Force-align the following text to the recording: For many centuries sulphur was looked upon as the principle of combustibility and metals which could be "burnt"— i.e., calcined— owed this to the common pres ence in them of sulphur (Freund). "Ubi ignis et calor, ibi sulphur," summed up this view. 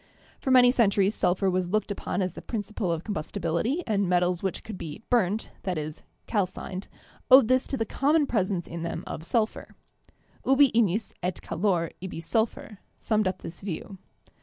For 0.39 0.49
many 0.49 0.71
centuries 0.71 1.13
sulphur 1.13 1.47
was 1.47 1.69
looked 1.69 1.91
upon 1.91 2.23
as 2.23 2.33
the 2.33 2.41
principle 2.41 2.91
of 2.91 3.03
combustibility 3.03 3.83
and 3.85 4.09
metals 4.09 4.41
which 4.41 4.63
could 4.63 4.75
be 4.75 5.03
"burnt"— 5.11 5.51
i.e., 5.65 5.91
calcined— 6.25 6.87
owed 7.29 7.47
this 7.49 7.67
to 7.67 7.77
the 7.77 7.85
common 7.85 8.25
pres 8.25 8.49
ence 8.49 8.65
in 8.67 8.81
them 8.81 9.03
of 9.05 9.23
sulphur 9.23 9.75
(Freund). 10.41 10.59
"Ubi 10.59 10.71
ignis 10.75 11.13
et 11.21 11.39
calor, 11.43 11.91
ibi 12.03 12.19
sulphur," 12.19 12.79
summed 12.97 13.27
up 13.27 13.43
this 13.43 13.61
view. 13.61 13.99